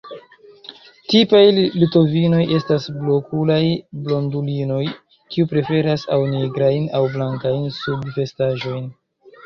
Tipaj 1.13 1.41
litovinoj 1.81 2.39
estas 2.61 2.89
bluokulaj 2.95 3.59
blondulinoj, 4.09 4.81
kiuj 5.15 5.49
preferas 5.55 6.11
aŭ 6.19 6.21
nigrajn 6.35 6.93
aŭ 7.03 7.07
blankajn 7.17 7.65
subvestaĵojn. 7.81 8.95